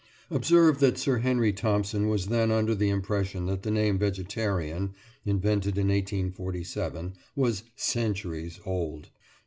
[0.31, 5.77] Observe that Sir Henry Thompson was then under the impression that the name "vegetarian" (invented
[5.77, 9.09] in 1847) was "centuries" old!